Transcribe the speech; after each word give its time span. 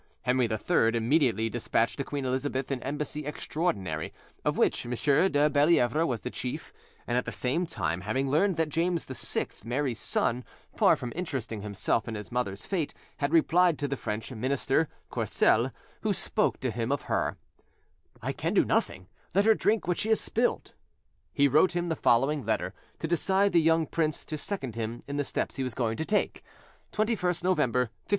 Henry 0.23 0.49
III 0.49 0.95
immediately 0.97 1.47
despatched 1.47 1.97
to 1.97 2.03
Queen 2.03 2.25
Elizabeth 2.25 2.71
an 2.71 2.81
embassy 2.81 3.23
extraordinary, 3.23 4.11
of 4.43 4.57
which 4.57 4.83
M. 4.83 4.91
de 4.95 5.47
Bellievre 5.47 6.07
was 6.07 6.21
the 6.21 6.31
chief; 6.31 6.73
and 7.05 7.19
at 7.19 7.25
the 7.25 7.31
same 7.31 7.67
time, 7.67 8.01
having 8.01 8.27
learned 8.27 8.57
that 8.57 8.69
James 8.69 9.05
VI, 9.05 9.45
Mary's 9.63 9.99
son, 9.99 10.43
far 10.75 10.95
from 10.95 11.13
interesting 11.15 11.61
himself 11.61 12.07
in 12.07 12.15
his 12.15 12.31
mother's 12.31 12.65
fate, 12.65 12.95
had 13.17 13.31
replied 13.31 13.77
to 13.77 13.87
the 13.87 13.95
French 13.95 14.31
minister, 14.31 14.89
Courcelles, 15.11 15.69
who 16.01 16.13
spoke 16.13 16.59
to 16.61 16.71
him 16.71 16.91
of 16.91 17.03
her, 17.03 17.37
"I 18.23 18.31
can 18.33 18.55
do 18.55 18.65
nothing; 18.65 19.07
let 19.35 19.45
her 19.45 19.53
drink 19.53 19.87
what 19.87 19.99
she 19.99 20.09
has 20.09 20.19
spilled," 20.19 20.73
he 21.31 21.47
wrote 21.47 21.75
him 21.75 21.89
the 21.89 21.95
following 21.95 22.43
letter, 22.43 22.73
to 22.97 23.07
decide 23.07 23.51
the 23.51 23.61
young 23.61 23.85
prince 23.85 24.25
to 24.25 24.37
second 24.39 24.73
him 24.75 25.03
in 25.07 25.17
the 25.17 25.23
steps 25.23 25.57
he 25.57 25.63
was 25.63 25.75
going 25.75 25.95
to 25.97 26.05
take: 26.05 26.41
"21st 26.91 27.43
November, 27.43 27.81
1586. 27.81 27.91